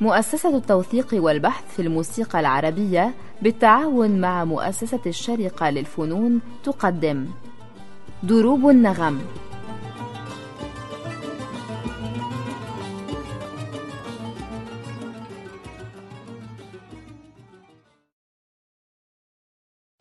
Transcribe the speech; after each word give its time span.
مؤسسة 0.00 0.56
التوثيق 0.56 1.08
والبحث 1.12 1.64
في 1.76 1.82
الموسيقى 1.82 2.40
العربية 2.40 3.14
بالتعاون 3.42 4.20
مع 4.20 4.44
مؤسسة 4.44 5.00
الشرقة 5.06 5.70
للفنون 5.70 6.40
تقدم. 6.64 7.26
دروب 8.22 8.68
النغم. 8.68 9.20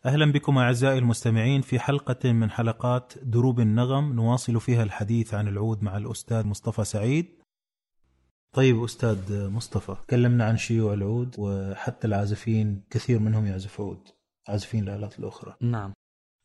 أهلا 0.05 0.31
بكم 0.31 0.57
أعزائي 0.57 0.97
المستمعين 0.97 1.61
في 1.61 1.79
حلقة 1.79 2.31
من 2.31 2.52
حلقات 2.52 3.13
دروب 3.21 3.59
النغم. 3.59 4.13
نواصل 4.13 4.61
فيها 4.61 4.84
الحديث 4.84 5.34
عن 5.34 5.48
العود 5.48 5.84
مع 5.84 5.98
الأستاذ 5.98 6.48
مصطفى 6.48 6.84
سعيد. 6.84 7.25
طيب 8.55 8.84
أستاذ 8.84 9.49
مصطفى 9.49 9.95
تكلمنا 10.08 10.45
عن 10.45 10.58
شيوع 10.58 10.94
العود 10.94 11.35
وحتى 11.38 12.08
العازفين 12.08 12.84
كثير 12.89 13.20
منهم 13.20 13.45
يعزف 13.45 13.81
عود. 13.81 14.08
عازفين 14.48 14.84
الآلات 14.84 15.20
الأخرى. 15.20 15.55
نعم. 15.61 15.94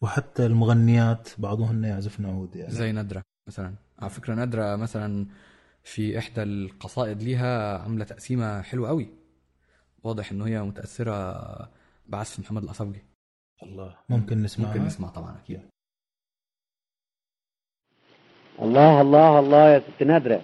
وحتى 0.02 0.46
المغنيات 0.46 1.28
بعضهن 1.38 1.84
يعزفن 1.84 2.26
عود 2.26 2.56
يعني. 2.56 2.72
زي 2.72 2.92
ندرة 2.92 3.22
مثلا. 3.48 3.74
على 3.98 4.10
فكرة 4.10 4.34
ندرة 4.34 4.76
مثلا 4.76 5.26
في 5.84 6.18
إحدى 6.18 6.42
القصائد 6.42 7.22
ليها 7.22 7.78
عاملة 7.78 8.04
تقسيمة 8.04 8.62
حلوة 8.62 8.88
قوي. 8.88 9.08
واضح 10.04 10.32
إن 10.32 10.42
هي 10.42 10.62
متأثرة 10.62 11.70
بعزف 12.06 12.40
محمد 12.40 12.62
الأصابجي 12.62 13.15
الله. 13.62 13.96
ممكن 14.08 14.42
نسمع 14.42 14.68
ممكن 14.68 14.84
نسمع 14.84 15.08
طبعا 15.08 15.36
أكيد. 15.44 15.60
الله 18.62 19.00
الله 19.00 19.38
الله 19.38 19.68
يا 19.68 19.78
ست 19.80 20.02
نادرة. 20.02 20.42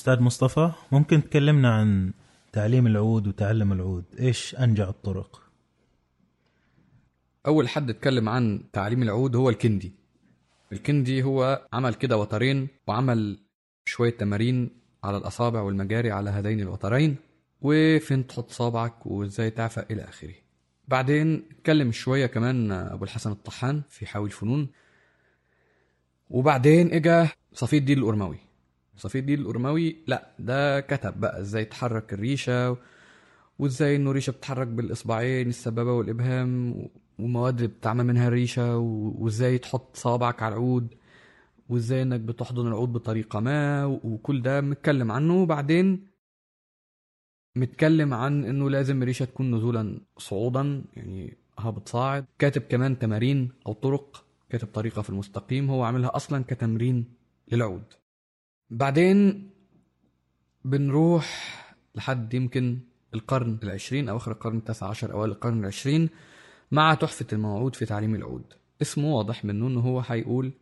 أستاذ 0.00 0.20
مصطفى 0.20 0.70
ممكن 0.92 1.24
تكلمنا 1.24 1.74
عن 1.74 2.12
تعليم 2.52 2.86
العود 2.86 3.26
وتعلم 3.26 3.72
العود؟ 3.72 4.04
إيش 4.20 4.54
أنجع 4.54 4.88
الطرق؟ 4.88 5.42
أول 7.46 7.68
حد 7.68 7.90
اتكلم 7.90 8.28
عن 8.28 8.64
تعليم 8.72 9.02
العود 9.02 9.36
هو 9.36 9.50
الكندي. 9.50 9.92
الكندي 10.72 11.22
هو 11.22 11.66
عمل 11.72 11.94
كده 11.94 12.16
وترين 12.16 12.68
وعمل 12.86 13.38
شوية 13.84 14.10
تمارين 14.10 14.70
على 15.04 15.16
الأصابع 15.16 15.60
والمجاري 15.60 16.10
على 16.10 16.30
هذين 16.30 16.60
الوترين 16.60 17.16
وفين 17.60 18.26
تحط 18.26 18.50
صابعك 18.50 19.06
وإزاي 19.06 19.50
تعفق 19.50 19.86
إلى 19.90 20.02
آخره. 20.02 20.34
بعدين 20.88 21.44
اتكلم 21.50 21.92
شوية 21.92 22.26
كمان 22.26 22.72
أبو 22.72 23.04
الحسن 23.04 23.30
الطحان 23.30 23.82
في 23.88 24.06
حاوي 24.06 24.26
الفنون. 24.26 24.68
وبعدين 26.30 26.92
إجا 26.92 27.28
صفي 27.52 27.76
الدين 27.76 27.98
الأرموي 27.98 28.49
صفي 29.00 29.18
الدين 29.18 29.38
الأرموي 29.40 29.96
لا 30.06 30.30
ده 30.38 30.80
كتب 30.80 31.20
بقى 31.20 31.40
إزاي 31.40 31.64
تحرك 31.64 32.12
الريشة 32.12 32.76
وإزاي 33.58 33.96
إنه 33.96 34.10
الريشة 34.10 34.30
بتتحرك 34.30 34.66
بالإصبعين 34.66 35.48
السبابة 35.48 35.92
والإبهام 35.92 36.74
والمواد 37.18 37.54
اللي 37.56 37.68
بتعمل 37.68 38.04
منها 38.04 38.28
الريشة 38.28 38.76
و- 38.78 39.14
وإزاي 39.18 39.58
تحط 39.58 39.96
صابعك 39.96 40.42
على 40.42 40.52
العود 40.54 40.86
وإزاي 41.68 42.02
إنك 42.02 42.20
بتحضن 42.20 42.66
العود 42.68 42.92
بطريقة 42.92 43.40
ما 43.40 43.84
وكل 43.84 44.42
ده 44.42 44.60
متكلم 44.60 45.12
عنه. 45.12 45.42
وبعدين 45.42 46.06
متكلم 47.56 48.14
عن 48.14 48.44
إنه 48.44 48.70
لازم 48.70 49.02
الريشة 49.02 49.24
تكون 49.24 49.54
نزولا 49.54 50.00
صعودا 50.18 50.84
يعني 50.96 51.36
هابط 51.58 51.88
صاعد 51.88 52.24
كاتب 52.38 52.62
كمان 52.62 52.98
تمارين 52.98 53.50
أو 53.66 53.72
طرق 53.72 54.24
كاتب 54.50 54.68
طريقة 54.68 55.02
في 55.02 55.10
المستقيم 55.10 55.70
هو 55.70 55.82
عاملها 55.82 56.16
أصلا 56.16 56.44
كتمرين 56.48 57.04
للعود. 57.52 57.82
بعدين 58.70 59.50
بنروح 60.64 61.26
لحد 61.94 62.34
يمكن 62.34 62.78
القرن 63.14 63.58
العشرين 63.62 64.08
أواخر 64.08 64.32
القرن 64.32 64.56
التاسع 64.56 64.86
عشر 64.86 65.12
أوائل 65.12 65.30
القرن 65.30 65.60
العشرين 65.60 66.08
مع 66.70 66.94
تحفة 66.94 67.26
الموعود 67.32 67.74
في 67.76 67.86
تعليم 67.86 68.14
العود. 68.14 68.44
اسمه 68.82 69.14
واضح 69.16 69.44
منه 69.44 69.66
إنه 69.66 69.80
هو 69.80 70.00
هيقول 70.00 70.52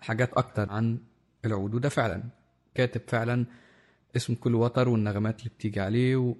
حاجات 0.00 0.32
أكتر 0.34 0.70
عن 0.70 0.98
العود 1.44 1.74
وده 1.74 1.88
فعلا. 1.88 2.22
كاتب 2.74 3.00
فعلا 3.06 3.46
اسم 4.16 4.34
كل 4.34 4.54
وتر 4.54 4.88
والنغمات 4.88 5.38
اللي 5.38 5.50
بتيجي 5.50 5.80
عليه 5.80 6.34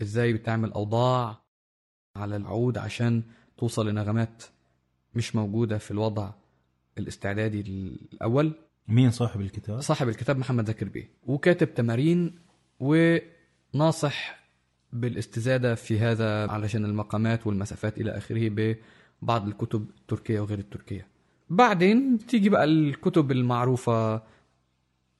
وإزاي 0.00 0.32
بتعمل 0.32 0.72
أوضاع 0.72 1.40
على 2.16 2.36
العود 2.36 2.78
عشان 2.78 3.22
توصل 3.58 3.88
لنغمات 3.88 4.42
مش 5.14 5.36
موجودة 5.36 5.78
في 5.78 5.90
الوضع 5.90 6.30
الاستعدادي 6.98 7.60
الأول. 8.12 8.52
مين 8.88 9.10
صاحب 9.10 9.40
الكتاب؟ 9.40 9.80
صاحب 9.80 10.08
الكتاب 10.08 10.38
محمد 10.38 10.66
زكر 10.68 10.88
بيه 10.88 11.10
وكاتب 11.26 11.74
تمارين 11.74 12.38
وناصح 12.80 14.46
بالاستزادة 14.92 15.74
في 15.74 15.98
هذا 15.98 16.50
علشان 16.50 16.84
المقامات 16.84 17.46
والمسافات 17.46 17.98
إلى 17.98 18.10
آخره 18.10 18.48
ببعض 18.48 19.46
الكتب 19.48 19.90
التركية 20.00 20.40
وغير 20.40 20.58
التركية. 20.58 21.08
بعدين 21.50 22.18
تيجي 22.26 22.48
بقى 22.48 22.64
الكتب 22.64 23.32
المعروفة 23.32 24.22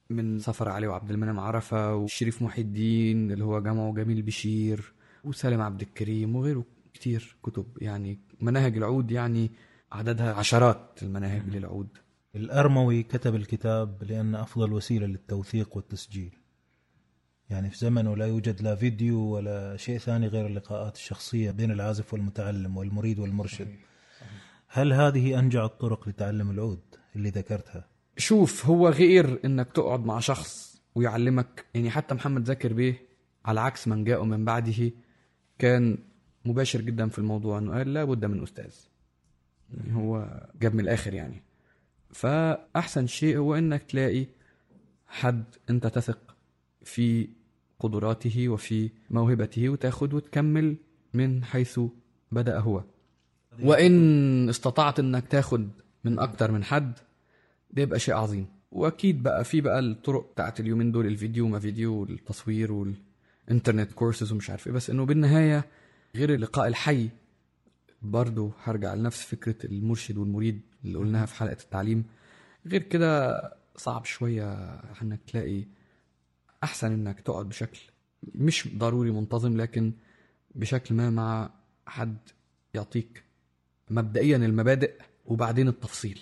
من 0.09 0.39
سفر 0.39 0.69
علي 0.69 0.87
وعبد 0.87 1.11
المنعم 1.11 1.39
عرفة 1.39 1.95
وشريف 1.95 2.41
محي 2.41 2.61
الدين 2.61 3.31
اللي 3.31 3.43
هو 3.45 3.59
جمعه 3.59 3.93
جميل 3.93 4.21
بشير 4.21 4.93
وسالم 5.23 5.61
عبد 5.61 5.81
الكريم 5.81 6.35
وغيره 6.35 6.65
كتير 6.93 7.35
كتب 7.43 7.65
يعني 7.81 8.19
مناهج 8.41 8.77
العود 8.77 9.11
يعني 9.11 9.51
عددها 9.91 10.33
عشرات 10.33 10.99
المناهج 11.03 11.49
للعود. 11.49 11.87
الأرموي 12.37 13.03
كتب 13.03 13.35
الكتاب 13.35 14.03
لأن 14.03 14.35
أفضل 14.35 14.73
وسيلة 14.73 15.07
للتوثيق 15.07 15.77
والتسجيل. 15.77 16.35
يعني 17.49 17.69
في 17.69 17.77
زمنه 17.77 18.15
لا 18.15 18.25
يوجد 18.25 18.61
لا 18.61 18.75
فيديو 18.75 19.19
ولا 19.19 19.77
شيء 19.77 19.97
ثاني 19.97 20.27
غير 20.27 20.47
اللقاءات 20.47 20.95
الشخصية 20.95 21.51
بين 21.51 21.71
العازف 21.71 22.13
والمتعلم 22.13 22.77
والمريد 22.77 23.19
والمرشد. 23.19 23.67
هل 24.67 24.93
هذه 24.93 25.39
أنجع 25.39 25.65
الطرق 25.65 26.09
لتعلم 26.09 26.51
العود 26.51 26.81
اللي 27.15 27.29
ذكرتها؟ 27.29 27.87
شوف 28.17 28.65
هو 28.65 28.89
غير 28.89 29.39
إنك 29.45 29.71
تقعد 29.71 30.05
مع 30.05 30.19
شخص 30.19 30.81
ويعلمك. 30.95 31.65
يعني 31.73 31.89
حتى 31.89 32.15
محمد 32.15 32.45
زكر 32.45 32.73
بيه 32.73 33.01
على 33.45 33.59
عكس 33.59 33.87
من 33.87 34.03
جاء 34.03 34.23
من 34.23 34.45
بعده 34.45 34.91
كان 35.59 35.97
مباشر 36.45 36.81
جدا 36.81 37.09
في 37.09 37.19
الموضوع 37.19 37.57
إنه 37.57 37.73
قال 37.73 37.93
لابد 37.93 38.25
من 38.25 38.43
أستاذ. 38.43 38.73
يعني 39.69 39.95
هو 39.95 40.41
جاب 40.61 40.73
من 40.73 40.79
الآخر 40.79 41.13
يعني. 41.13 41.46
فأحسن 42.11 43.07
شيء 43.07 43.37
هو 43.37 43.55
إنك 43.55 43.83
تلاقي 43.83 44.25
حد 45.07 45.43
أنت 45.69 45.87
تثق 45.87 46.35
في 46.83 47.29
قدراته 47.79 48.49
وفي 48.49 48.89
موهبته 49.09 49.69
وتاخد 49.69 50.13
وتكمل 50.13 50.75
من 51.13 51.43
حيث 51.43 51.79
بدأ 52.31 52.59
هو. 52.59 52.83
وإن 53.63 54.49
استطعت 54.49 54.99
إنك 54.99 55.27
تاخد 55.27 55.69
من 56.03 56.19
أكتر 56.19 56.51
من 56.51 56.63
حد 56.63 56.93
ده 57.71 57.81
يبقى 57.81 57.99
شيء 57.99 58.15
عظيم. 58.15 58.45
وأكيد 58.71 59.23
بقى 59.23 59.43
في 59.43 59.61
بقى 59.61 59.79
الطرق 59.79 60.31
بتاعت 60.33 60.59
اليومين 60.59 60.91
دول 60.91 61.05
الفيديو 61.07 61.47
ما 61.47 61.59
فيديو 61.59 61.93
والتصوير 62.01 62.71
والإنترنت 62.71 63.91
كورسز 63.91 64.31
ومش 64.31 64.49
عارف 64.49 64.67
إيه. 64.67 64.73
بس 64.73 64.89
إنه 64.89 65.05
بالنهاية 65.05 65.65
غير 66.15 66.33
اللقاء 66.33 66.67
الحي 66.67 67.09
برضه 68.01 68.51
هرجع 68.63 68.93
لنفس 68.93 69.21
فكرة 69.25 69.65
المرشد 69.65 70.17
والمريد. 70.17 70.61
اللي 70.85 70.97
قلناها 70.97 71.25
في 71.25 71.35
حلقة 71.35 71.57
التعليم. 71.63 72.05
غير 72.67 72.81
كده 72.81 73.41
صعب 73.75 74.05
شوية 74.05 74.53
إنك 75.01 75.19
تلاقي 75.27 75.65
أحسن 76.63 76.91
إنك 76.91 77.19
تقعد 77.19 77.49
بشكل 77.49 77.79
مش 78.35 78.69
ضروري 78.77 79.11
منتظم 79.11 79.57
لكن 79.57 79.93
بشكل 80.55 80.95
ما 80.95 81.09
مع 81.09 81.49
حد 81.87 82.17
يعطيك 82.73 83.23
مبدئيا 83.89 84.37
المبادئ 84.37 84.93
وبعدين 85.25 85.67
التفصيل. 85.67 86.19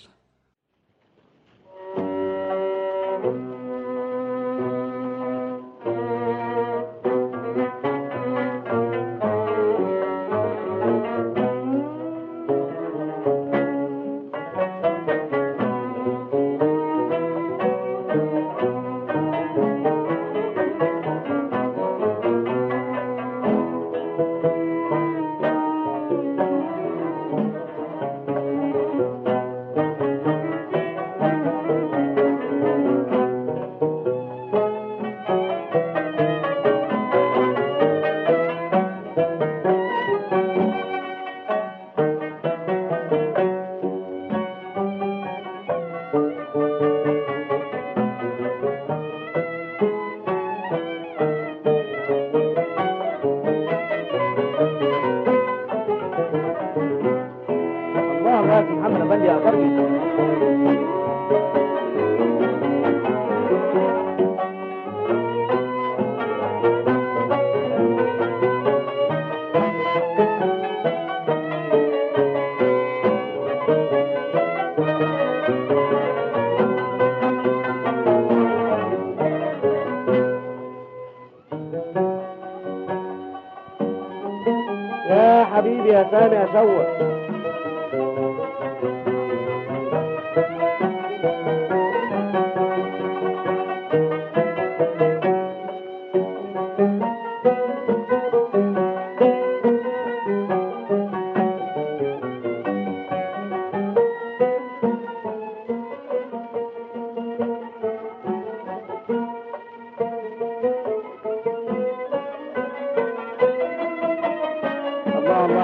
حبيبي 86.14 86.36
يا 86.36 87.15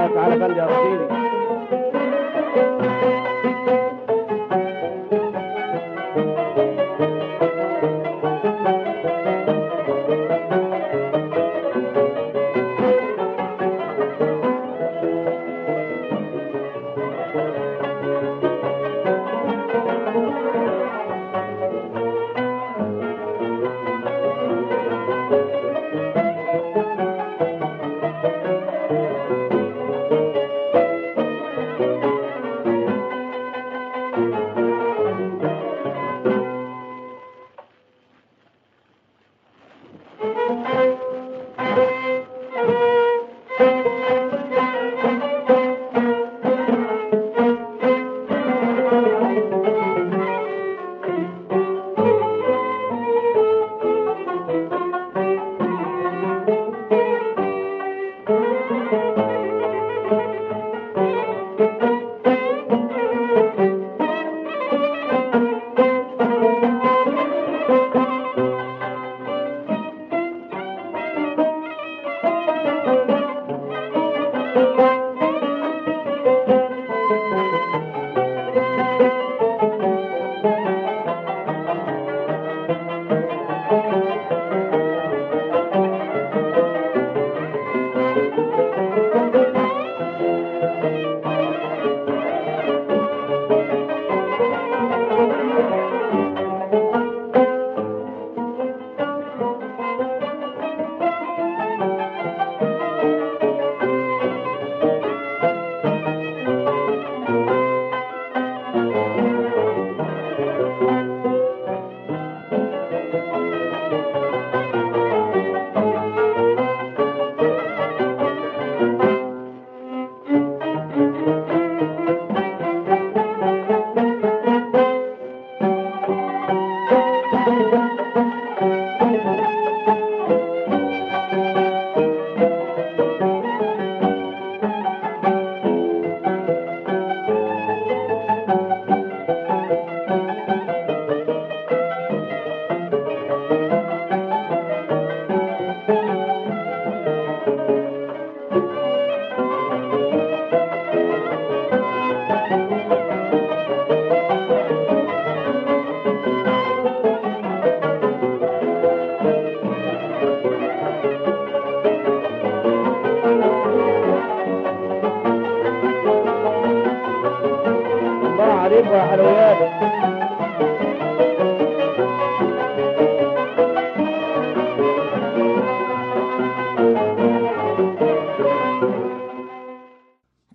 कालखंड 0.08 0.56
जाती 0.56 2.01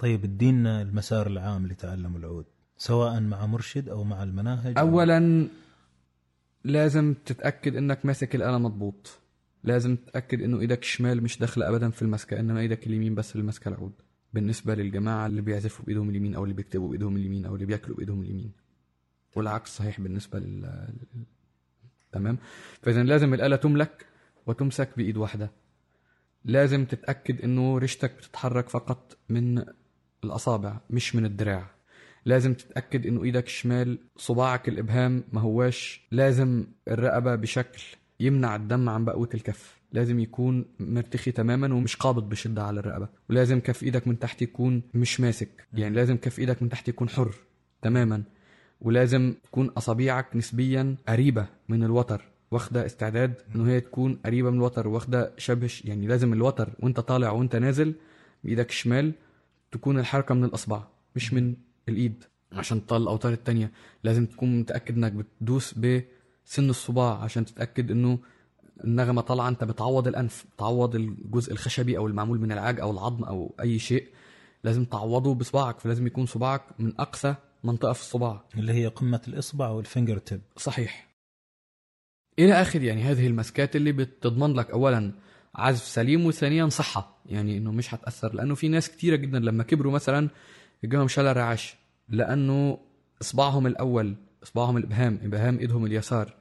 طيب 0.00 0.24
ادينا 0.24 0.82
المسار 0.82 1.26
العام 1.26 1.66
لتعلم 1.66 2.16
العود 2.16 2.44
سواء 2.76 3.20
مع 3.20 3.46
مرشد 3.46 3.88
أو 3.88 4.04
مع 4.04 4.22
المناهج 4.22 4.78
اولا 4.78 5.48
لازم 6.64 7.14
تتأكد 7.26 7.76
إنك 7.76 8.06
ماسك 8.06 8.34
الاله 8.34 8.58
مضبوط. 8.58 9.18
لازم 9.64 9.96
تتأكد 9.96 10.42
إنه 10.42 10.60
إيدك 10.60 10.82
الشمال 10.82 11.22
مش 11.22 11.38
داخلة 11.38 11.68
ابدا 11.68 11.90
في 11.90 12.02
المسكة 12.02 12.40
إنما 12.40 12.60
إيدك 12.60 12.86
اليمين 12.86 13.14
بس 13.14 13.32
اللي 13.32 13.46
ماسكه 13.46 13.68
العود. 13.68 13.92
بالنسبة 14.36 14.74
للجماعة 14.74 15.26
اللي 15.26 15.40
بيعزفوا 15.40 15.84
بإيدهم 15.84 16.10
اليمين 16.10 16.34
أو 16.34 16.44
اللي 16.44 16.54
بيكتبوا 16.54 16.88
بإيدهم 16.88 17.16
اليمين 17.16 17.46
أو 17.46 17.54
اللي 17.54 17.66
بياكلوا 17.66 17.96
بإيدهم 17.96 18.22
اليمين. 18.22 18.52
والعكس 19.36 19.76
صحيح 19.76 20.00
بالنسبة 20.00 20.38
لل 20.38 20.88
تمام؟ 22.12 22.38
فإذا 22.82 23.02
لازم 23.02 23.34
الآلة 23.34 23.56
تملك 23.56 24.06
وتمسك 24.46 24.90
بإيد 24.96 25.16
واحدة. 25.16 25.50
لازم 26.44 26.84
تتأكد 26.84 27.40
إنه 27.40 27.78
ريشتك 27.78 28.16
بتتحرك 28.16 28.68
فقط 28.68 29.18
من 29.28 29.64
الأصابع 30.24 30.80
مش 30.90 31.16
من 31.16 31.24
الدراع. 31.24 31.70
لازم 32.24 32.54
تتأكد 32.54 33.06
إنه 33.06 33.22
إيدك 33.24 33.46
الشمال 33.46 33.98
صباعك 34.16 34.68
الإبهام 34.68 35.24
ما 35.32 35.40
هواش. 35.40 36.08
لازم 36.10 36.66
الرقبة 36.88 37.34
بشكل 37.34 37.82
يمنع 38.20 38.56
الدم 38.56 38.88
عن 38.88 39.04
بقوة 39.04 39.28
الكف. 39.34 39.75
لازم 39.92 40.20
يكون 40.20 40.64
مرتخي 40.80 41.30
تماما 41.30 41.74
ومش 41.74 41.96
قابض 41.96 42.28
بشدة 42.28 42.62
على 42.62 42.80
الرقبة. 42.80 43.08
ولازم 43.30 43.60
كف 43.60 43.82
إيدك 43.82 44.08
من 44.08 44.18
تحت 44.18 44.42
يكون 44.42 44.82
مش 44.94 45.20
ماسك. 45.20 45.66
يعني 45.74 45.94
لازم 45.94 46.16
كف 46.16 46.38
إيدك 46.38 46.62
من 46.62 46.68
تحت 46.68 46.88
يكون 46.88 47.08
حر 47.08 47.34
تماما. 47.82 48.22
ولازم 48.80 49.34
تكون 49.44 49.68
اصابيعك 49.68 50.36
نسبيا 50.36 50.96
قريبة 51.08 51.46
من 51.68 51.84
الوتر 51.84 52.24
واخدة 52.50 52.86
استعداد 52.86 53.34
إنه 53.54 53.68
هي 53.68 53.80
تكون 53.80 54.14
قريبة 54.24 54.50
من 54.50 54.56
الوتر 54.56 54.88
واخدة 54.88 55.32
شبه 55.38 55.70
يعني 55.84 56.06
لازم 56.06 56.32
الوتر 56.32 56.70
وأنت 56.80 57.00
طالع 57.00 57.30
وأنت 57.30 57.56
نازل 57.56 57.94
بإيدك 58.44 58.70
الشمال 58.70 59.12
تكون 59.72 59.98
الحركة 59.98 60.34
من 60.34 60.44
الأصبع 60.44 60.82
مش 61.16 61.32
من 61.32 61.54
الإيد. 61.88 62.24
عشان 62.52 62.86
تطلع 62.86 62.96
الأوتار 62.96 63.32
التانية 63.32 63.72
لازم 64.04 64.26
تكون 64.26 64.60
متأكد 64.60 64.96
إنك 64.96 65.12
بتدوس 65.12 65.74
بسن 65.74 66.70
الصباع 66.70 67.22
عشان 67.22 67.44
تتأكد 67.44 67.90
إنه 67.90 68.18
النغمة 68.84 69.20
طالعة 69.20 69.48
أنت 69.48 69.64
بتعوض 69.64 70.08
الانف 70.08 70.44
بتعوض 70.56 70.94
الجزء 70.94 71.52
الخشبي 71.52 71.98
أو 71.98 72.06
المعمول 72.06 72.40
من 72.40 72.52
العاج 72.52 72.80
أو 72.80 72.90
العظم 72.90 73.24
أو 73.24 73.54
أي 73.60 73.78
شيء 73.78 74.08
لازم 74.64 74.84
تعوضه 74.84 75.34
بصباعك 75.34 75.80
فلازم 75.80 76.06
يكون 76.06 76.26
صباعك 76.26 76.62
من 76.78 76.92
أقصى 76.98 77.34
منطقة 77.64 77.92
في 77.92 78.00
الصباع. 78.00 78.44
اللي 78.58 78.72
هي 78.72 78.86
قمة 78.86 79.20
الإصبع 79.28 79.68
وال 79.68 80.18
fingertip. 80.18 80.40
صحيح. 80.56 81.08
إلى 82.38 82.52
آخر 82.52 82.82
يعني 82.82 83.02
هذه 83.02 83.26
المسكات 83.26 83.76
اللي 83.76 83.92
بتضمن 83.92 84.54
لك 84.54 84.70
اولا 84.70 85.12
عزف 85.54 85.82
سليم 85.84 86.26
وثانيا 86.26 86.68
صحة. 86.68 87.16
يعني 87.26 87.56
إنه 87.56 87.72
مش 87.72 87.94
هتأثر 87.94 88.34
لأنه 88.34 88.54
في 88.54 88.68
ناس 88.68 88.90
كتيرة 88.90 89.16
جدا 89.16 89.38
لما 89.38 89.62
كبروا 89.62 89.92
مثلا 89.92 90.28
يجيهم 90.82 91.08
شلل 91.08 91.36
رعاش 91.36 91.76
لأنه 92.08 92.78
إصبعهم 93.22 93.66
الأول 93.66 94.16
إصبعهم 94.42 94.76
الإبهام 94.76 95.20
إبهام 95.22 95.58
إيدهم 95.58 95.86
اليسار. 95.86 96.34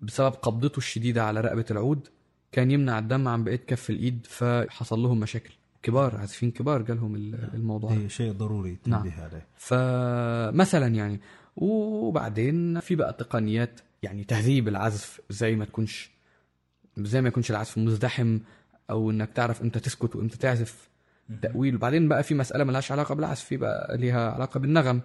بسبب 0.00 0.32
قبضته 0.32 0.78
الشديدة 0.78 1.24
على 1.24 1.40
رقبة 1.40 1.64
العود 1.70 2.08
كان 2.52 2.70
يمنع 2.70 2.98
الدم 2.98 3.28
عن 3.28 3.44
بقية 3.44 3.56
كف 3.66 3.90
الإيد 3.90 4.26
فحصل 4.30 4.98
لهم 4.98 5.20
مشاكل 5.20 5.50
كبار 5.82 6.16
عازفين 6.16 6.50
كبار 6.50 6.82
جالهم 6.82 7.14
ال- 7.14 7.50
الموضوع 7.54 7.94
ده. 7.94 8.08
شيء 8.08 8.32
ضروري 8.32 8.78
نعم. 8.86 9.02
تنبه 9.02 9.22
عليه 9.24 9.46
فمثلا 9.56 10.86
يعني 10.86 11.20
وبعدين 11.56 12.80
في 12.80 12.94
بقى 12.94 13.12
تقنيات 13.12 13.80
يعني 14.02 14.24
تهذيب 14.24 14.68
العزف 14.68 15.20
زي 15.30 15.56
ما 15.56 15.64
تكونش 15.64 16.10
زي 16.98 17.20
ما 17.20 17.28
يكونش 17.28 17.50
العزف 17.50 17.78
مزدحم 17.78 18.38
أو 18.90 19.10
إنك 19.10 19.32
تعرف 19.32 19.62
إمتى 19.62 19.80
تسكت 19.80 20.16
وإمتى 20.16 20.38
تعزف 20.38 20.88
تأويل. 21.42 21.74
وبعدين 21.74 22.08
بقى 22.08 22.22
في 22.22 22.34
مسألة 22.34 22.64
ملهاش 22.64 22.92
علاقة 22.92 23.14
بالعزف 23.14 23.44
في 23.44 23.56
بقى 23.56 23.96
ليها 23.96 24.30
علاقة 24.30 24.60
بالنغم. 24.60 25.00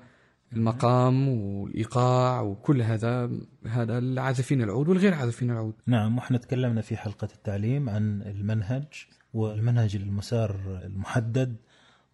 المقام 0.56 1.28
والإيقاع 1.28 2.42
وكل 2.42 2.82
هذا 2.82 3.32
هذا 3.68 3.98
العازفين 3.98 4.62
العود 4.62 4.90
والغير 4.90 5.14
عازفين 5.14 5.52
العود. 5.52 5.74
نعم 5.88 6.18
وإحنا 6.18 6.38
تكلمنا 6.38 6.82
في 6.82 6.98
حلقة 6.98 7.28
التعليم 7.36 7.90
عن 7.90 8.22
المنهج 8.22 8.86
والمنهج 9.34 9.96
المسار 9.96 10.82
المحدد 10.86 11.56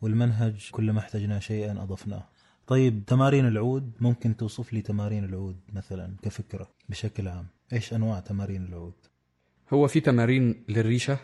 والمنهج 0.02 0.70
كلما 0.72 1.00
احتجنا 1.00 1.40
شيئا 1.40 1.84
أضفناه. 1.84 2.24
طيب 2.68 3.06
تمارين 3.08 3.48
العود 3.48 3.92
ممكن 4.00 4.38
توصف 4.38 4.74
لي 4.74 4.82
تمارين 4.82 5.24
العود 5.24 5.58
مثلا 5.74 6.16
كفكرة 6.22 6.70
بشكل 6.90 7.28
عام؟ 7.28 7.48
إيش 7.74 7.94
أنواع 7.94 8.20
تمارين 8.20 8.66
العود؟ 8.66 8.94
هو 9.74 9.88
في 9.88 10.00
تمارين 10.00 10.64
للريشة 10.70 11.20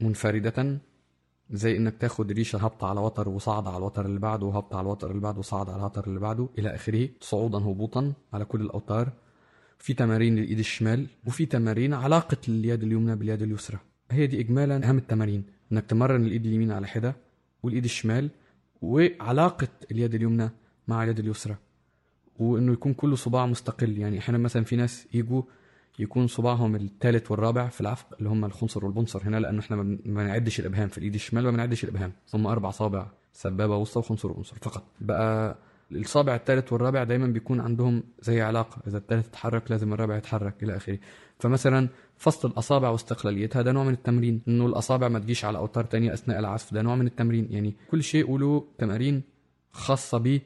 منفردة 0.00 0.80
زي 1.50 1.76
إنك 1.76 1.94
تاخد 2.00 2.32
ريشة 2.32 2.58
هبطة 2.58 2.86
على 2.88 3.00
وتر 3.00 3.28
وصعد 3.28 3.66
على 3.66 3.76
الوتر 3.76 4.06
اللي 4.06 4.20
بعده 4.20 4.46
وهبطة 4.46 4.76
على 4.76 4.84
الوتر 4.86 5.10
اللي 5.10 5.20
بعده 5.20 5.38
وصعد 5.38 5.68
على 5.70 5.78
الوتر 5.78 6.06
اللي 6.06 6.20
بعده 6.20 6.48
إلى 6.58 6.74
آخره 6.74 7.08
صعودا 7.20 7.58
هبوطا 7.58 8.12
على 8.32 8.44
كل 8.44 8.60
الأوتار. 8.60 9.12
في 9.78 9.94
تمارين 9.94 10.36
للإيد 10.36 10.58
الشمال 10.58 11.06
وفي 11.26 11.46
تمارين 11.46 11.94
علاقة 11.94 12.36
اليد 12.48 12.82
اليمنى 12.82 13.16
باليد 13.16 13.42
اليسرى. 13.42 13.78
هي 14.10 14.26
دي 14.26 14.40
اجمالا 14.40 14.88
أهم 14.88 14.98
التمارين 14.98 15.44
إنك 15.72 15.86
تمرن 15.86 16.24
الإيد 16.24 16.46
اليمين 16.46 16.72
على 16.72 16.86
حدة 16.86 17.16
والإيد 17.62 17.84
الشمال 17.84 18.30
وعلاقة 18.82 19.68
اليد 19.90 20.14
اليمنى 20.14 20.50
مع 20.88 21.04
اليد 21.04 21.18
اليسرى. 21.18 21.56
وإنه 22.38 22.72
يكون 22.72 22.94
كل 22.94 23.18
صباع 23.18 23.46
مستقل 23.46 23.98
يعني 23.98 24.18
أحيانا 24.18 24.38
مثلا 24.38 24.64
في 24.64 24.76
ناس 24.76 25.06
يجوا 25.14 25.42
يكون 25.98 26.26
صباعهم 26.26 26.74
الثالث 26.76 27.30
والرابع 27.30 27.68
في 27.68 27.80
العفق 27.80 28.06
اللي 28.18 28.28
هم 28.30 28.44
الخنصر 28.44 28.84
والبنصر 28.84 29.22
هنا 29.24 29.36
لأنه 29.36 29.60
إحنا 29.60 29.76
ما 29.76 29.98
بنعدش 30.04 30.60
الإبهام. 30.60 30.88
في 30.88 30.98
الإيد 30.98 31.14
الشمال 31.14 31.44
ما 31.44 31.50
بنعدش 31.50 31.84
الإبهام. 31.84 32.12
هم 32.34 32.46
أربع 32.46 32.70
صابع 32.70 33.06
سبابة 33.32 33.76
وسطى 33.76 33.98
وخنصر 33.98 34.30
وبنصر 34.30 34.56
فقط. 34.62 34.84
بقى 35.00 35.56
الصابع 35.92 36.34
الثالث 36.34 36.72
والرابع 36.72 37.04
دايما 37.04 37.26
بيكون 37.26 37.60
عندهم 37.60 38.02
زي 38.22 38.40
علاقة. 38.40 38.82
إذا 38.86 38.98
الثالث 38.98 39.28
اتحرك 39.28 39.70
لازم 39.70 39.92
الرابع 39.92 40.16
يتحرك 40.16 40.62
إلى 40.62 40.76
آخره. 40.76 40.98
فمثلا 41.38 41.88
فصل 42.16 42.48
الأصابع 42.48 42.88
واستقلاليتها 42.88 43.62
ده 43.62 43.72
نوع 43.72 43.84
من 43.84 43.92
التمرين. 43.92 44.42
إنه 44.48 44.66
الأصابع 44.66 45.08
ما 45.08 45.18
تجيش 45.18 45.44
على 45.44 45.58
أوتار 45.58 45.84
تانية 45.84 46.12
أثناء 46.14 46.38
العزف 46.38 46.74
ده 46.74 46.82
نوع 46.82 46.96
من 46.96 47.06
التمرين. 47.06 47.48
يعني 47.50 47.74
كل 47.90 48.02
شيء 48.02 48.38
له 48.38 48.64
تمارين 48.78 49.22
خاصة 49.72 50.18
به 50.18 50.40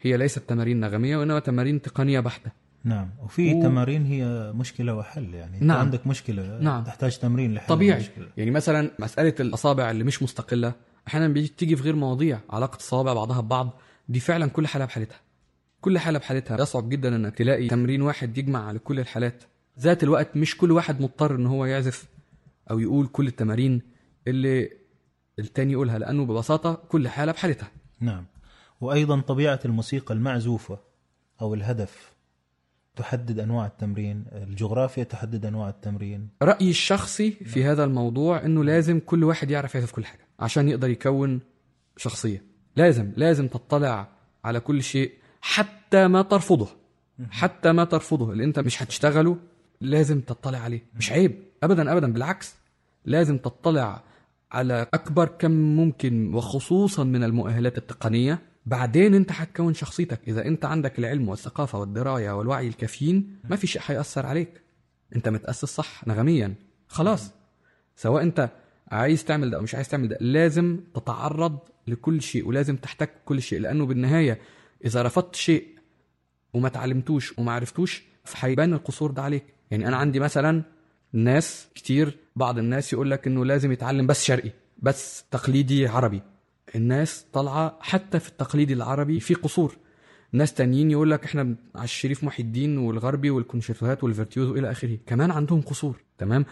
هي 0.00 0.16
ليست 0.16 0.38
تمارين 0.38 0.80
نغمية 0.80 1.16
وإنما 1.16 1.38
تمارين 1.38 1.82
تقنية 1.82 2.20
بحتة. 2.20 2.50
نعم. 2.84 3.10
وفي 3.24 3.54
و- 3.54 3.62
تمارين 3.62 4.06
هي 4.06 4.52
مشكلة 4.54 4.94
وحل 4.94 5.34
يعني. 5.34 5.58
نعم. 5.60 5.78
عندك 5.78 6.06
مشكلة 6.06 6.58
نعم. 6.58 6.84
تحتاج 6.84 7.18
تمرين 7.18 7.54
لحل 7.54 7.66
طبيعي. 7.68 7.98
المشكلة. 7.98 8.28
يعني 8.36 8.50
مثلا 8.50 8.90
مسألة 8.98 9.34
الأصابع 9.40 9.90
اللي 9.90 10.04
مش 10.04 10.22
مستقلة 10.22 10.72
أحيانا 11.08 11.28
بتيجي 11.28 11.76
في 11.76 11.82
غير 11.82 11.96
مواضيع 11.96 12.40
علاقة 12.50 12.76
الصوابع 12.76 13.12
بعضها 13.12 13.40
ببعض 13.40 13.70
دي 14.08 14.20
فعلا 14.20 14.46
كل 14.46 14.66
حالة 14.66 14.84
بحالتها. 14.84 15.20
كل 15.80 15.98
حالة 15.98 16.18
بحالتها. 16.18 16.60
يصعب 16.62 16.88
جدا 16.88 17.16
إنك 17.16 17.34
تلاقي 17.34 17.68
تمرين 17.68 18.02
واحد 18.02 18.38
يجمع 18.38 18.66
على 18.68 18.78
كل 18.78 19.00
الحالات. 19.00 19.42
ذات 19.80 20.02
الوقت 20.02 20.36
مش 20.36 20.56
كل 20.56 20.72
واحد 20.72 21.00
مضطر 21.02 21.34
إن 21.34 21.46
هو 21.46 21.64
يعزف 21.64 22.08
أو 22.70 22.78
يقول 22.78 23.06
كل 23.06 23.26
التمارين 23.26 23.82
اللي 24.28 24.70
التاني 25.38 25.72
يقولها 25.72 25.98
لأنه 25.98 26.24
ببساطة 26.26 26.74
كل 26.74 27.08
حالة 27.08 27.32
بحالتها. 27.32 27.68
نعم. 28.00 28.24
وأيضا 28.80 29.20
طبيعة 29.20 29.60
الموسيقى 29.64 30.14
المعزوفة 30.14 30.78
أو 31.40 31.54
الهدف. 31.54 32.12
تحدد 32.98 33.38
أنواع 33.38 33.66
التمرين 33.66 34.24
الجغرافيا 34.32 35.04
تحدد 35.04 35.46
أنواع 35.46 35.68
التمرين. 35.68 36.28
رأيي 36.42 36.70
الشخصي 36.70 37.30
في 37.30 37.64
هذا 37.64 37.84
الموضوع 37.84 38.44
إنه 38.44 38.64
لازم 38.64 39.00
كل 39.00 39.24
واحد 39.24 39.50
يعرف 39.50 39.74
يعزف 39.74 39.92
كل 39.92 40.04
حاجة 40.04 40.26
عشان 40.40 40.68
يقدر 40.68 40.90
يكون 40.90 41.40
شخصية. 41.96 42.42
لازم 42.76 43.12
لازم 43.16 43.48
تطلع 43.48 44.08
على 44.44 44.60
كل 44.60 44.82
شيء 44.82 45.12
حتى 45.40 46.08
ما 46.08 46.22
ترفضه. 46.22 46.68
حتى 47.30 47.72
ما 47.72 47.84
ترفضه. 47.84 48.32
اللي 48.32 48.44
أنت 48.44 48.58
مش 48.58 48.82
هتشتغله 48.82 49.36
لازم 49.80 50.20
تطلع 50.20 50.58
عليه. 50.58 50.82
مش 50.94 51.12
عيب. 51.12 51.42
ابدا 51.62 51.92
ابدا. 51.92 52.12
بالعكس 52.12 52.54
لازم 53.04 53.38
تطلع 53.38 54.02
على 54.52 54.86
أكبر 54.94 55.28
كم 55.28 55.50
ممكن 55.50 56.34
وخصوصا 56.34 57.04
من 57.04 57.24
المؤهلات 57.24 57.78
التقنية. 57.78 58.38
بعدين 58.68 59.14
انت 59.14 59.32
هتكون 59.32 59.74
شخصيتك. 59.74 60.20
إذا 60.28 60.46
انت 60.46 60.64
عندك 60.64 60.98
العلم 60.98 61.28
والثقافة 61.28 61.78
والدراية 61.78 62.30
والوعي 62.30 62.68
الكافيين 62.68 63.38
ما 63.44 63.56
في 63.56 63.66
شيء 63.66 63.82
هيأثر 63.86 64.26
عليك. 64.26 64.60
انت 65.16 65.28
متأسس 65.28 65.64
صح 65.64 66.06
نغميا. 66.06 66.54
خلاص. 66.88 67.30
سواء 67.96 68.22
انت 68.22 68.50
عايز 68.88 69.24
تعمل 69.24 69.50
ده 69.50 69.56
أو 69.56 69.62
مش 69.62 69.74
عايز 69.74 69.88
تعمل 69.88 70.08
ده 70.08 70.16
لازم 70.20 70.80
تتعرض 70.94 71.58
لكل 71.86 72.22
شيء 72.22 72.48
ولازم 72.48 72.76
تحتك 72.76 73.10
كل 73.24 73.42
شيء. 73.42 73.60
لأنه 73.60 73.86
بالنهاية 73.86 74.38
إذا 74.84 75.02
رفضت 75.02 75.34
شيء 75.36 75.66
وما 76.54 76.68
تعلمتوش 76.68 77.38
وما 77.38 77.52
عرفتوش 77.52 78.02
فهيبان 78.24 78.72
القصور 78.72 79.10
ده 79.10 79.22
عليك. 79.22 79.44
يعني 79.70 79.88
أنا 79.88 79.96
عندي 79.96 80.20
مثلا 80.20 80.62
ناس 81.12 81.68
كتير 81.74 82.18
بعض 82.36 82.58
الناس 82.58 82.92
يقول 82.92 83.10
لك 83.10 83.26
إنه 83.26 83.44
لازم 83.44 83.72
يتعلم 83.72 84.06
بس 84.06 84.24
شرقي 84.24 84.50
بس 84.78 85.24
تقليدي 85.30 85.86
عربي. 85.86 86.22
الناس 86.74 87.26
طالعة 87.32 87.78
حتى 87.80 88.20
في 88.20 88.28
التقليدي 88.28 88.72
العربي 88.72 89.20
في 89.20 89.34
قصور. 89.34 89.76
ناس 90.32 90.54
تانيين 90.54 90.90
يقول 90.90 91.10
لك 91.10 91.24
إحنا 91.24 91.56
على 91.74 91.84
الشريف 91.84 92.24
محي 92.24 92.42
الدين 92.42 92.78
والغربي 92.78 93.30
والكونشيرتوهات 93.30 94.04
والفيرتيوزو 94.04 94.54
إلى 94.54 94.70
آخره. 94.70 94.98
كمان 95.06 95.30
عندهم 95.30 95.60
قصور. 95.60 96.02
تمام؟ 96.18 96.44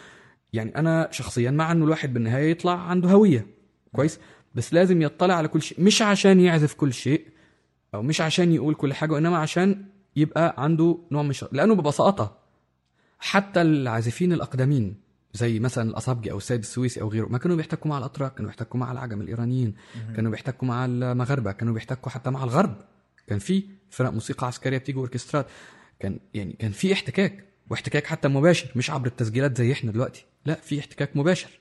يعني 0.52 0.76
أنا 0.78 1.08
شخصيا 1.10 1.50
مع 1.50 1.72
إنه 1.72 1.84
الواحد 1.84 2.14
بالنهاية 2.14 2.50
يطلع 2.50 2.72
عنده 2.80 3.10
هوية. 3.10 3.46
كويس؟ 3.92 4.20
بس 4.54 4.74
لازم 4.74 5.02
يطلع 5.02 5.34
على 5.34 5.48
كل 5.48 5.62
شيء. 5.62 5.80
مش 5.80 6.02
عشان 6.02 6.40
يعزف 6.40 6.74
كل 6.74 6.92
شيء 6.92 7.26
أو 7.94 8.02
مش 8.02 8.20
عشان 8.20 8.52
يقول 8.52 8.74
كل 8.74 8.94
حاجة 8.94 9.12
وإنما 9.12 9.38
عشان 9.38 9.84
يبقى 10.16 10.54
عنده 10.58 10.98
نوع 11.10 11.22
من 11.22 11.32
لأنه 11.52 11.74
ببساطة 11.74 12.38
حتى 13.18 13.62
العازفين 13.62 14.32
الأقدمين 14.32 14.94
زي 15.36 15.58
مثلا 15.58 15.90
الأصابجي 15.90 16.30
أو 16.32 16.36
السيد 16.36 16.60
السويسي 16.60 17.00
أو 17.00 17.08
غيره. 17.08 17.26
ما 17.26 17.38
كانوا 17.38 17.56
بيحتكوا 17.56 17.90
مع 17.90 17.98
الأتراك 17.98 18.34
كانوا 18.34 18.50
بيحتكوا 18.50 18.80
مع 18.80 18.92
العجم 18.92 19.20
الإيرانيين 19.20 19.74
كانوا 20.16 20.30
بيحتكوا 20.30 20.68
مع 20.68 20.84
المغاربة 20.84 21.52
كانوا 21.52 21.74
بيحتكوا 21.74 22.10
حتى 22.10 22.30
مع 22.30 22.44
الغرب. 22.44 22.76
كان 23.26 23.38
في 23.38 23.64
فرق 23.90 24.10
موسيقى 24.10 24.46
عسكرية 24.46 24.78
بتيجي 24.78 24.98
اوركسترات 24.98 25.46
كان 26.00 26.18
يعني 26.34 26.52
كان 26.52 26.70
في 26.70 26.92
احتكاك 26.92 27.44
واحتكاك 27.70 28.06
حتى 28.06 28.28
مباشر 28.28 28.68
مش 28.76 28.90
عبر 28.90 29.06
التسجيلات 29.06 29.56
زي 29.56 29.72
إحنا 29.72 29.92
دلوقتي. 29.92 30.26
لا 30.46 30.54
في 30.54 30.80
احتكاك 30.80 31.16
مباشر. 31.16 31.60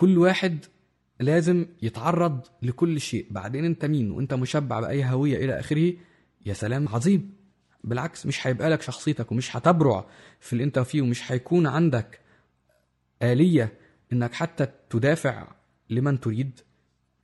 كل 0.00 0.18
واحد 0.18 0.64
لازم 1.20 1.66
يتعرض 1.82 2.40
لكل 2.62 3.00
شيء. 3.00 3.26
بعدين 3.30 3.64
انت 3.64 3.84
مين؟ 3.84 4.10
وانت 4.10 4.34
مشبع 4.34 4.80
بأي 4.80 5.04
هوية 5.04 5.44
إلى 5.44 5.60
آخره؟ 5.60 5.92
يا 6.46 6.52
سلام 6.52 6.88
عظيم. 6.88 7.32
بالعكس 7.84 8.26
مش 8.26 8.46
هيبقى 8.46 8.70
لك 8.70 8.82
شخصيتك 8.82 9.32
ومش 9.32 9.56
هتبرع 9.56 10.06
في 10.40 10.52
اللي 10.52 10.64
انت 10.64 10.78
فيه 10.78 11.02
ومش 11.02 11.32
هيكون 11.32 11.66
عندك 11.66 12.20
آلية 13.22 13.72
إنك 14.12 14.34
حتى 14.34 14.66
تدافع 14.90 15.48
لمن 15.90 16.20
تريد 16.20 16.60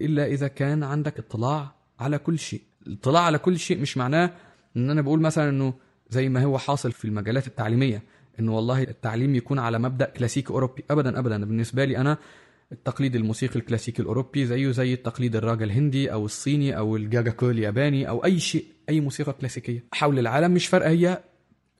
إلا 0.01 0.27
إذا 0.27 0.49
كان 0.49 0.83
عندك 0.83 1.19
اطلاع 1.19 1.75
على 2.01 2.19
كل 2.19 2.39
شيء. 2.39 2.62
الاطلاع 2.87 3.23
على 3.23 3.39
كل 3.39 3.59
شيء 3.59 3.81
مش 3.81 3.97
معناه 3.97 4.33
إن 4.77 4.91
أنا 4.91 5.03
بقول 5.03 5.21
مثلا 5.21 5.49
إنه 5.49 5.75
زي 6.11 6.29
ما 6.29 6.45
هو 6.45 6.59
حاصل 6.59 6.93
في 6.93 7.05
المجالات 7.05 7.47
التعليمية 7.47 8.03
إنه 8.41 8.57
والله 8.57 8.83
التعليم 8.83 9.35
يكون 9.35 9.59
على 9.59 9.79
مبدأ 9.79 10.05
كلاسيكي 10.07 10.51
أوروبي. 10.51 10.85
ابدا 10.91 11.19
ابدا. 11.19 11.45
بالنسبة 11.45 11.85
لي 11.85 11.99
أنا 11.99 12.19
التقليد 12.72 13.16
الموسيقي 13.16 13.57
الكلاسيكي 13.57 14.02
الأوروبي 14.02 14.46
زيه 14.46 14.70
زي 14.70 14.94
التقليد 14.94 15.37
الراجا 15.37 15.64
الهندي 15.64 16.12
أو 16.12 16.24
الصيني 16.24 16.79
أو 16.79 16.96
الجاجا 16.96 17.31
كول 17.31 17.50
الياباني 17.50 18.09
أو 18.09 18.24
أي 18.24 18.40
شيء 18.40 18.64
أي 18.88 19.00
موسيقى 19.00 19.33
كلاسيكية 19.33 19.85
حول 19.92 20.18
العالم 20.18 20.55
مش 20.55 20.66
فارقة 20.66 20.90
هي 20.90 21.24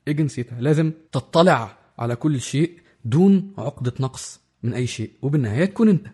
إيه 0.07 0.13
جنسيتها 0.13 0.61
لازم 0.61 0.91
تطلع 1.11 1.77
على 1.97 2.15
كل 2.15 2.41
شيء 2.41 2.79
دون 3.05 3.53
عقدة 3.57 3.93
نقص 3.99 4.41
من 4.63 4.73
أي 4.73 4.87
شيء 4.87 5.11
وبالنهاية 5.21 5.65
تكون 5.65 5.89
أنت. 5.89 6.07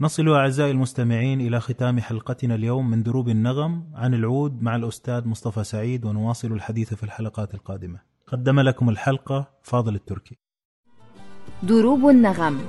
نصل 0.00 0.28
أعزائي 0.28 0.70
المستمعين 0.70 1.40
إلى 1.40 1.60
ختام 1.60 2.00
حلقتنا 2.00 2.54
اليوم 2.54 2.90
من 2.90 3.02
دروب 3.02 3.28
النغم 3.28 3.90
عن 3.94 4.14
العود 4.14 4.62
مع 4.62 4.76
الأستاذ 4.76 5.28
مصطفى 5.28 5.64
سعيد 5.64 6.04
ونواصل 6.04 6.52
الحديث 6.52 6.94
في 6.94 7.02
الحلقات 7.02 7.54
القادمة. 7.54 8.00
قدم 8.26 8.60
لكم 8.60 8.88
الحلقة 8.88 9.50
فاضل 9.62 9.94
التركي. 9.94 10.36
دروب 11.62 12.08
النغم. 12.08 12.60